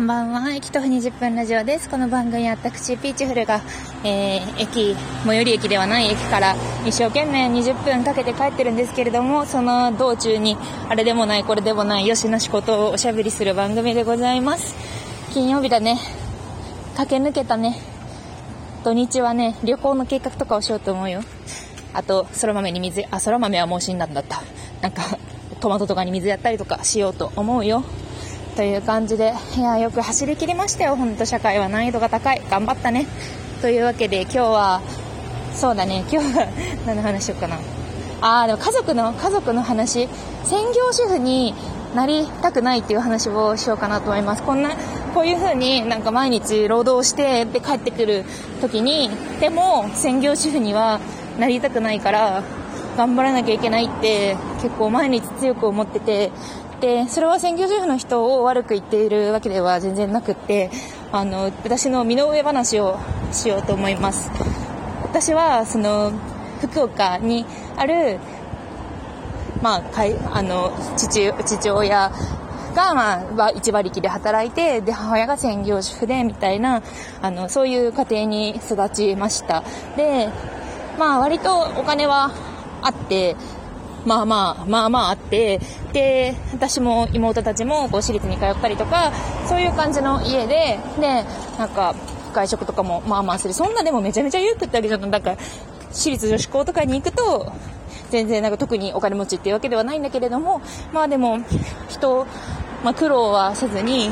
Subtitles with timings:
[0.00, 0.54] こんばんは。
[0.54, 1.90] 駅徒歩20分ラジオです。
[1.90, 3.60] この番組は私、ピーチフルが、
[4.02, 10.56] えー、駅、最寄り駅ではない駅から一生懸命20分かけて帰ってるんですけれども、その道中に、
[10.88, 14.74] あれでもない、これでもない、よしなしことをおしゃべりする番組でございます。
[15.34, 15.98] 金曜日だね。
[16.96, 17.76] 駆け抜けたね。
[18.82, 21.22] 土日はね、旅行の計画とかをしようと思うよ。
[21.92, 24.40] あと、空豆に水、あ、空豆はもう死んだんだった。
[24.80, 25.02] なんか、
[25.60, 27.84] トマトとかに水やったりとかしようと思うよ。
[28.60, 30.94] という感じで、いや、よく走り切りましたよ。
[30.94, 32.42] ほんと社会は難易度が高い。
[32.50, 33.06] 頑張ったね。
[33.62, 34.82] というわけで今日は、
[35.54, 36.46] そうだね、今日は
[36.84, 37.56] 何の話しようかな。
[38.20, 40.10] あー、でも家族の、家族の話。
[40.44, 41.54] 専業主婦に
[41.94, 44.42] なりたくないっていう話をしようかなと思います。
[44.42, 44.72] こんな、
[45.14, 48.26] こういう風になんか毎日労働してで帰ってくる
[48.60, 51.00] 時に、でも専業主婦には
[51.38, 52.42] なりたくないから
[52.98, 56.30] 頑張らなきゃいけないって結構毎日強く思ってて、
[56.80, 60.70] で、それは専業主婦の人を悪く言っているわけでは全然なくって、
[61.12, 62.98] あの、私の身の上話を
[63.32, 64.30] しようと思います。
[65.02, 66.12] 私は、その、
[66.60, 67.44] 福岡に
[67.76, 68.18] ある、
[69.62, 72.12] まあ、かいあの父父親
[72.74, 76.82] が、まあ、一馬力で働いてで母親が専業主婦でみたいな
[77.20, 79.64] あのそういう家庭に育ちました
[79.96, 80.28] で、
[80.98, 82.30] まあ、割とお金は
[82.82, 83.36] あって
[84.04, 85.60] まあまあ、まあまああって、
[85.92, 89.12] で、私も妹たちもこう私立に通ったりとか、
[89.46, 91.24] そういう感じの家で、で、
[91.58, 91.94] なんか、
[92.32, 93.54] 外食とかもまあまあする。
[93.54, 95.10] そんなでもめちゃめちゃ裕福ってわけじゃない。
[95.10, 95.36] なんか、
[95.92, 97.52] 私立女子校とかに行くと、
[98.10, 100.60] 全然なんか特にお金持ちっていうわけではないんだけれども、
[100.92, 101.38] まあでも、
[101.88, 102.26] 人、
[102.84, 104.10] まあ苦労はせずに、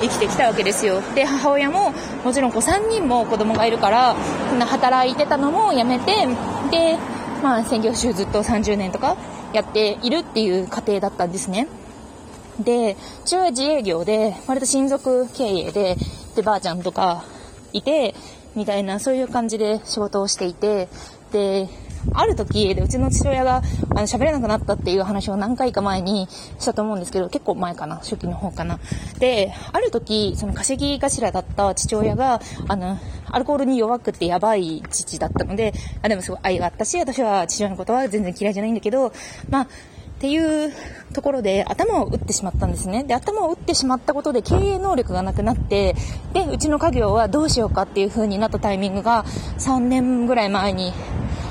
[0.00, 1.00] 生きてきたわけですよ。
[1.14, 1.92] で、母親も、
[2.24, 4.14] もちろんこう3人も子供がいるから、
[4.66, 6.28] 働いてたのもやめて、
[6.70, 6.98] で、
[7.42, 9.16] まあ、専業主婦ずっと30年とか
[9.52, 11.68] やっているっていう過程だったんですね。
[12.60, 15.96] で、父親自営業で、割と親族経営で、
[16.34, 17.24] で、ばあちゃんとか
[17.72, 18.14] いて、
[18.54, 20.88] みたいな、そういう感じで仕事をしていて、
[21.32, 21.68] で、
[22.14, 26.28] ある時、で、うちの父親が、あの、喋れなくなったっていう話を何回か前に
[26.58, 28.78] したと思うんですけど、結構前かな、初期の方かな。
[29.18, 32.98] で、ある時、その稼ぎ頭だった父親が、あの、
[33.30, 35.72] アルコールに弱くてやばい父だったので、
[36.02, 39.12] あ、でもすごい愛があったし、私は父親のことは全然嫌いじゃないんだけど、
[39.50, 39.68] まあ、
[40.16, 40.72] っていう
[41.12, 43.04] ところで頭を打ってしまったんですね。
[43.04, 45.94] で、頭を打ってしまったことで経営能力がなくなって、
[46.32, 49.24] で、うちの家業はどうしようかっていう風になったタイミングが
[49.58, 50.94] 3年ぐらい前に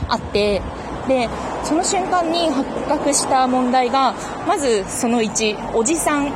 [0.10, 0.62] あって、
[1.08, 1.30] で、
[1.64, 4.14] その瞬間に発覚した問題が、
[4.48, 6.34] まずその1、おじさん、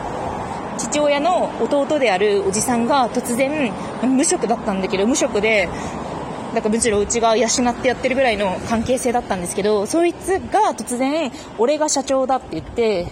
[0.78, 3.72] 父親の弟であるおじさんが突然、
[4.02, 5.68] 無職だったんだけど、無職で、
[6.54, 13.08] だからむしろうちが養ってやってるぐらいの関係性だったんですけど、そいつが突然、俺が社長だって言って、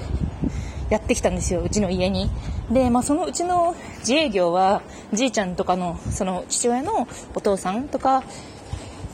[0.90, 2.30] やってきたんですよ、うちの家に。
[2.72, 4.82] で、まあそのうちの自営業は、
[5.14, 8.24] じいちゃんとかの、その父親のお父さんとか、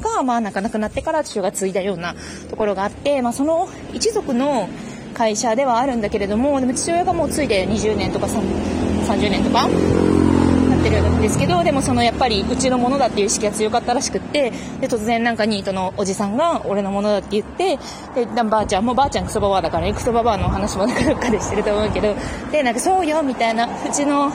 [0.04, 2.16] が、まあ、なかなくなってから父が継いだような
[2.50, 4.70] ところがあって、まあ、その一族の
[5.14, 17.78] 会社ではあるんだけれども、でも父親がもう継いで20年とか30年とかなってるんですけど、でもそのやっぱりうちのものだっていう意識が強かったらしくって、で、突然なんかニートのおじさんが俺のものだって言って、
[18.16, 22.16] で、ばあちゃんもばあちゃんクソババアだからね、クソババアの話もなんかどっかでしてると思うけど、
[22.52, 24.32] で、なんかそうよ、みたいな、うちの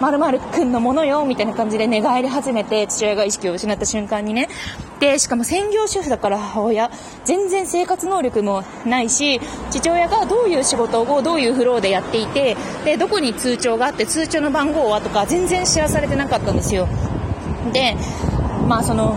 [0.00, 4.48] まるくんのものよ、みたいな感じで寝返り始めて、父親が意識を失った瞬間にね。
[5.00, 6.90] で、しかも専業主婦だから母親、
[7.24, 16.88] 全然生活能力もないし、父親がどういう仕事をどういうフローでやっていて、で、どこに通帳があって、通帳の番号はとか、全然知らされてなかったんですよ。
[17.72, 17.96] で、
[18.66, 19.16] まあその、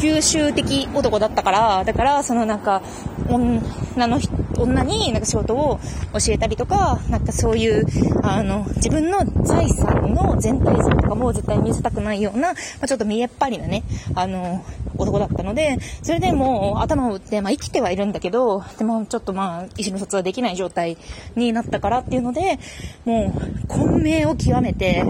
[0.00, 2.82] 九州的男だったから、だから、そのなんか、
[3.28, 4.18] 女の
[4.58, 5.78] 女になんか仕事を
[6.12, 7.84] 教えたりとか、なんかそういう、
[8.22, 13.84] あの、自分の財産の全体像とかも絶対見せたくないような、まあ、ちょっと見えっぱりなね、
[14.14, 14.64] あの、
[14.96, 20.96] 男だったので、それでもう頭を打って、まあ生きてはいるんだけど、でもちょっとまあ、意思の疎通はできない状態
[21.36, 22.58] になったからっていうので、
[23.04, 23.32] も
[23.64, 25.04] う、混迷を極めて、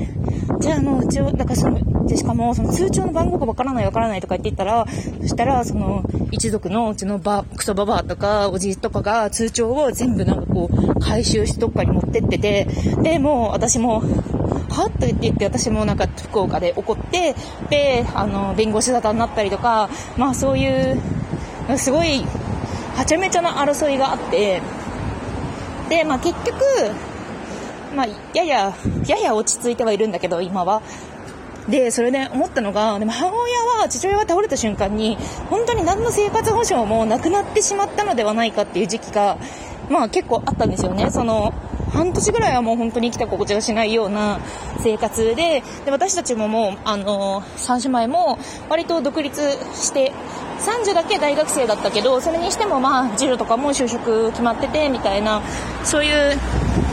[0.61, 4.87] じゃああの、うちを、だからその、で、しかも、その通帳の番号がわからないわからないとか言って言ったら、
[5.21, 12.67] そしたら、その、一族のうちのば、クソババアとか、おじいとかが通帳を全部なんかこう、回収してどっかに持ってってて、
[13.03, 14.03] で、もう私も、
[14.69, 14.91] はっ？
[14.91, 17.35] と言って言って、私もなんか福岡で怒って、
[17.71, 21.01] で、あの、弁護士沙汰になったりとか、まあそういう、
[21.77, 22.25] すごい、
[22.97, 24.61] はちゃめちゃな争いがあって、
[25.89, 26.57] で、まあ結局、
[27.97, 28.75] まあ、やや、
[29.07, 30.83] やや落ち着いてはいるんだけど、今は。
[31.69, 35.17] で、それで思ったのが、でも母親は、父親が倒れた瞬間に、
[35.51, 39.39] 本当に何の生活保障もなくなってしまったのではないかっていう時期が、
[39.91, 41.11] まあ結構あったんですよね。
[41.11, 41.53] その、
[41.93, 44.41] 半年ぐらいはもう本当に生きた心地がしないような
[44.81, 48.39] 生活で、で、私たちももう、あの、三姉妹も
[48.69, 49.41] 割と独立
[49.75, 50.13] して、
[50.59, 55.43] 三女だけ大学生だったけど、それにしてもまあ、次女とかも就職決まってて、みたいな、
[55.85, 56.39] そういう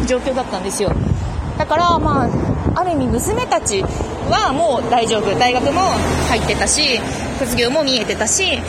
[0.08, 0.92] 状況だったんですよ。
[1.58, 3.82] だから、まあ、ある意味娘たち
[4.30, 5.34] はもう大丈夫。
[5.40, 5.82] 大学も
[6.30, 7.00] 入ってたし、
[7.40, 8.60] 卒業も見えてたし、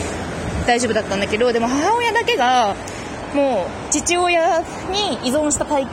[0.65, 2.75] 大丈夫だったんだけど、でも母親だけが、
[3.33, 4.59] もう父親
[4.91, 5.87] に依存したタイ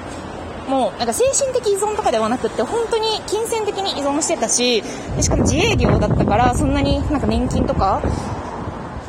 [0.68, 4.82] もうなんか精神的依存とかではなくって本当に金銭的に依存してたし
[5.20, 8.02] しかも自営業だったからそんなになんか年金とか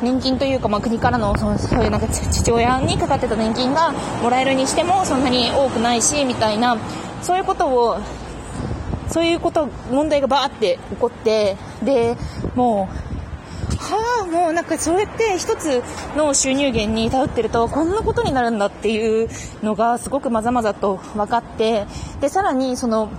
[0.02, 3.92] 年金というか、まあ、国からのそのそういうなんか父親にかかってた年金が
[4.22, 6.76] もらえるにしてもそんなに多くないしみたいな
[7.22, 7.98] そういうことを
[9.08, 12.16] そういうこと問題がバーって起こってで
[12.54, 13.05] もう
[13.94, 15.82] はあ、もうなんかそうやって一つ
[16.16, 19.28] の収入源に頼ってるとこんなことになるんだっていう
[19.62, 21.86] のがすごくまざまざと分かって
[22.20, 23.10] でさらにその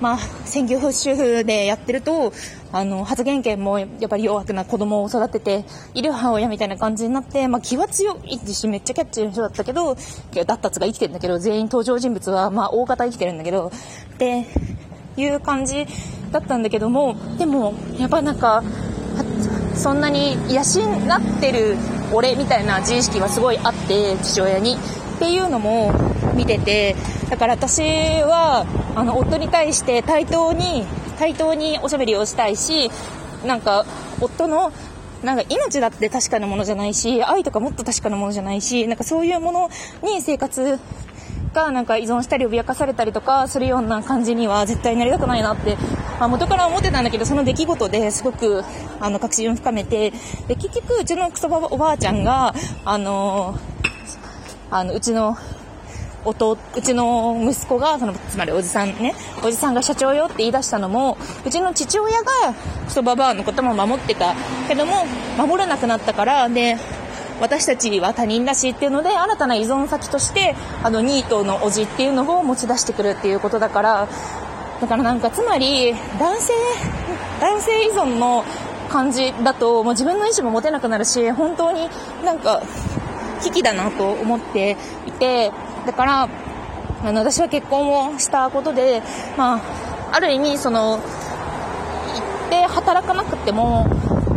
[0.00, 2.32] まあ、専業主婦でやってると、
[2.72, 5.64] あの、発言権もやっぱり弱くな子供を育てて
[5.94, 9.96] いる母親みたいな感じになって、まあ、気は強いし、めっちゃキャッチーな人だったけど、
[10.46, 13.68] だったつが生きてるんだけど、全員登場人物は、まあ、大方生きてるんだけど、
[14.14, 14.46] って
[15.16, 15.86] いう感じ
[16.32, 18.62] だったんだけども、でも、やっぱなんか、
[19.74, 21.76] そんなに養ってる
[22.12, 24.76] 俺みたいな自意識はすごいあって父親に
[25.16, 25.92] っていうのも
[26.34, 26.96] 見てて
[27.30, 30.84] だから私はあの夫に対して対等に
[31.18, 32.90] 対等におしゃべりをしたいし
[33.46, 33.84] なんか
[34.20, 34.72] 夫の
[35.22, 39.70] なんか命だって確かなものじゃないし愛とかもっと確かなものじゃないしなんかそういうもの
[40.02, 40.78] に生活
[41.54, 45.76] がなんか依存したり脅かされたりとかするような感じには絶対なりたくないなって、
[46.18, 48.62] まあ、元から思ってたんだけどその出来事ですごく
[49.04, 50.12] あの確信を深めて
[50.48, 52.54] で結局うちのクソバおばあちゃんが
[52.86, 53.58] あの
[54.70, 55.36] あのうちの
[56.24, 59.14] 弟うちの息子がそのつまりおじさんね
[59.44, 62.30] おじさんが社長よって言い出したのもうちの父親が
[62.86, 64.34] クソババアのことも守ってた。
[64.68, 65.04] けども
[65.36, 66.78] 守れなくなったからで
[67.42, 74.08] 私たちは他人だしっていうので新たな依存先としてあのニートのおじっていうのを持ち出してくるっていうことだから。
[74.80, 76.52] だからなんかつまり男性
[77.40, 78.44] 男性依存の
[78.94, 81.88] 感じだともう自分の意思も持てなくなるし本当に
[82.24, 82.62] なんか
[83.42, 85.50] 危機だなと思っていて
[85.84, 86.28] だから
[87.02, 89.02] あの私は結婚をしたことで、
[89.36, 89.60] まあ、
[90.12, 93.84] ある意味その行って働かなくても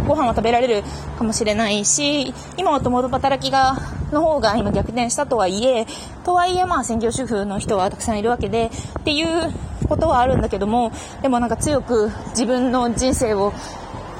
[0.08, 0.84] ご飯は食べられる
[1.20, 3.76] かもしれないし、今は共働きが、
[4.12, 5.86] の方が今逆転したとはいえ、
[6.24, 9.54] とはいえまあ専業主婦の人はたくさんいるわけで、っていう
[9.90, 13.54] ことはあるんだけども、でもなんか強く自分の人生を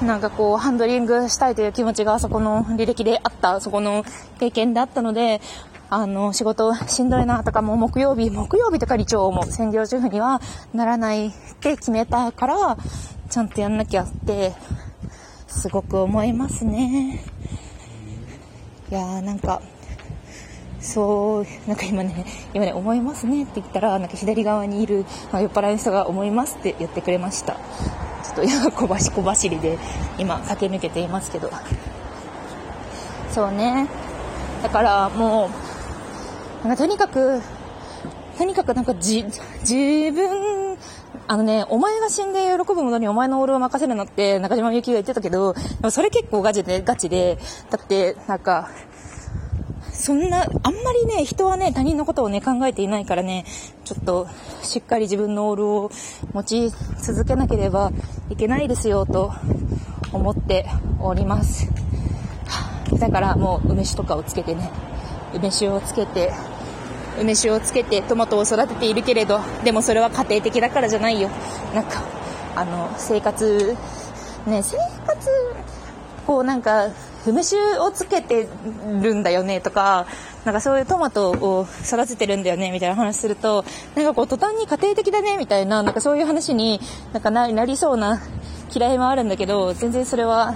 [0.02, 4.04] なんかこう、ハンドリングしたいという気持ちがそこの履歴であった、そこの
[4.38, 5.40] 経験であったので、
[5.90, 10.40] あの、仕事しんどいなとかも木曜日、木曜日とか日曜も専業主婦には
[10.72, 12.78] ならないって決めたから、
[13.28, 14.54] ちゃんとやんなきゃって
[15.46, 17.24] すごく思いますね。
[18.90, 19.62] いやーなんか、
[20.80, 22.24] そう、なんか今ね、
[22.54, 27.56] 今ね、思いますねって言ったら、なんか左側にいる、酔っ払いの人が思いますって言ってくれました。
[28.24, 29.78] ちょっと今小走小走りで
[30.18, 31.50] 今駆け抜けていますけど。
[33.30, 33.88] そうね。
[34.62, 35.50] だからも
[36.64, 37.40] う、なんかとにかく、
[38.36, 39.24] とにかくなんかじ、
[39.60, 40.76] 自分
[41.30, 47.38] あのね、お前が死んで喜ぶものにお前のオールを任せるのって中島みゆきが言ってたけど、でもそれ結構ガチで、ガチで、
[47.70, 48.70] だって、なんか、
[49.98, 53.44] そんな、あんまりね、人はね、他人のことをね、考えていないからね、
[53.84, 54.28] ちょっと、
[54.62, 55.90] しっかり自分のオールを
[56.32, 56.70] 持ち
[57.02, 57.90] 続けなければ
[58.30, 59.32] いけないですよ、と
[60.12, 60.66] 思って
[61.00, 61.68] おります。
[62.98, 64.70] だからもう梅酒とかをつけてね、
[65.34, 66.32] 梅酒をつけて、
[67.20, 71.28] 梅酒をつけてトマトを育てているけれど、でもそれは家庭的だからじゃないよ。
[71.74, 72.04] なんか、
[72.54, 73.76] あの、生活、
[74.46, 75.28] ね、生活、
[76.24, 76.88] こうなんか、
[77.30, 78.48] 梅酒をつけて
[79.00, 80.06] るんだよねとか、
[80.44, 86.80] なんかそういうトマトを育ててるんだよねみたいな話すると、なんかこう途端に家庭的だねみたいな、なんかそういう話に
[87.12, 88.20] なんかなりそうな
[88.74, 90.54] 嫌いもあるんだけど、全然それは、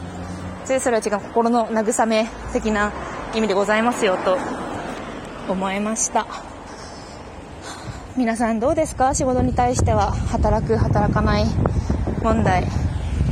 [0.65, 2.93] 全然それは違う心の慰め的な
[3.35, 4.39] 意味でございますよと
[5.49, 6.27] 思いました。
[8.17, 9.15] 皆さんどうですか？
[9.15, 11.47] 仕事に対しては働く働かない
[12.23, 12.67] 問題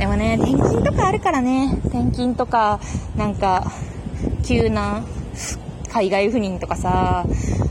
[0.01, 1.79] でもね転勤とかあるからね。
[1.85, 2.79] 転勤とか
[3.15, 3.71] なんか
[4.43, 5.03] 急な
[5.93, 7.23] 海外赴任とかさ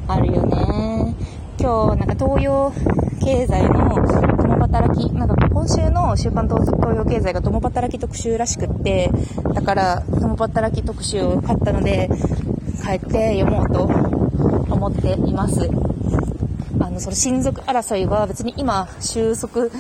[0.06, 1.16] あるよね。
[1.58, 2.72] 今日なんか東洋
[3.20, 3.96] 経済の
[4.36, 9.10] 共働きなんか今週の週刊東洋経済が共働き特集らしくって
[9.52, 12.08] だから共働き特集を買ったので
[12.84, 13.82] 帰って読もうと
[14.72, 15.68] 思っています。
[16.82, 19.70] あの、その親族争いは別に今、収束、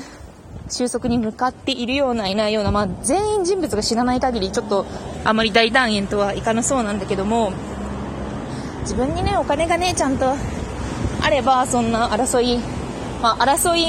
[0.70, 4.86] 収束に向かっているような、いないような、まあ、全員人物が死なない限り、ちょっと、
[5.24, 7.52] あまり大団円とはいかなそうなんだけども、
[8.82, 10.34] 自分にね、お金がね、ちゃんと
[11.22, 12.58] あれば、そんな争い、
[13.22, 13.84] まあ、争い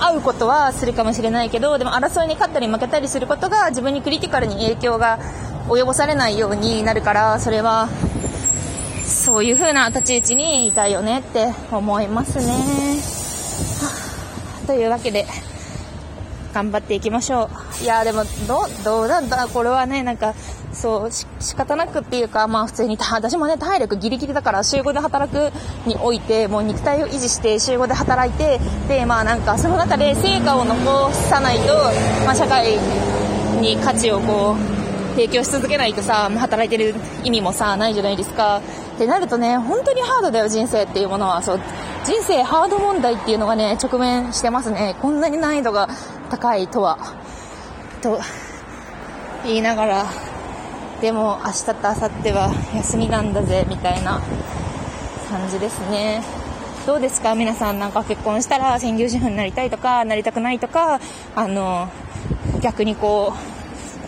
[0.00, 5.18] 合うことはするかもしれないけど、でも争いに勝ったり負けたりすることが自分にクリティカルに影響が
[5.68, 7.88] 及ぼされないようになるから、それは、
[9.04, 12.54] そういう風な立ち位置にいたいよねって思いますね。
[14.66, 15.26] というわけで、
[16.54, 17.50] 頑張っていきましょ
[17.80, 17.84] う。
[17.84, 19.46] いやでも、ど、どうなんだ？
[19.48, 20.34] これはね、なんか、
[20.72, 25.52] そう、し仕方なくっていうか、まあ普通に、 私もね、体力ギリギリだから、週5で働く
[25.86, 31.74] において、もう肉体を維持して週5で働いて、で、まあなんか、その中で成果を残さないと、
[32.24, 32.78] まあ社会
[33.60, 34.78] に価値をこう、
[35.14, 38.60] 提供し続けないとさ、働いてる意味もさ、ないじゃないですか。
[38.94, 41.42] ってなるとね、本当にハードだよ、人生っていうものは。
[41.42, 41.60] そう、
[42.04, 44.94] 人生ハード問題っていうのがね、直面してますね。
[45.02, 45.88] こんなに難易度が
[46.30, 46.98] 高いとは。
[48.02, 48.20] と、
[49.44, 50.06] 言いながら、
[51.00, 54.20] でも明日と明後日は休みなんだぜ、みたいな
[55.30, 56.22] 感じですね。
[56.86, 57.34] どうですか？
[57.34, 61.00] 皆さんなんか結婚したら専業主婦になりたいとか、なりたくないとか、
[61.36, 61.88] あの、
[62.62, 63.57] 逆にこう、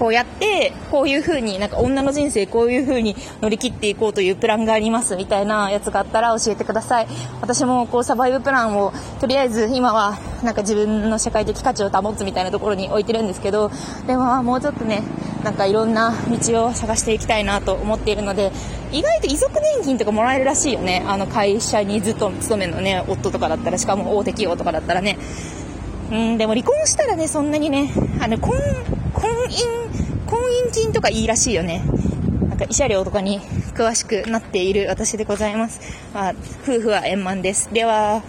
[0.01, 7.07] こうやって、こういう風に、なんか女の人生こういう風に乗り切っていこうというプランがありますみたいなやつがあったら教えてください。
[7.43, 13.71] 私もこうサバイブプランを、とりあえず今はなんか自分の社会的価値を保つみたいなところに置いてるんですけど、
[14.07, 15.03] でももうちょっとね、
[15.45, 18.53] なんかいろんな道を探していきたいなと思っているので、
[18.93, 21.05] 意外と遺族年金とかもらえるらしいよね。
[21.07, 25.19] あの会社にずっと勤めのね、夫とかだったら、しかも大手企業とかだったらね。
[26.11, 28.53] うん、でも離婚したらね、そんなにね、あの、婚、
[29.15, 31.83] 婚姻、婚姻金とかいいらしいよね。
[32.49, 33.41] なんか慰謝料とかに
[33.75, 35.81] 詳しくなっている私でございます。
[36.13, 37.73] まあ、夫婦は円満です。
[37.73, 38.23] では、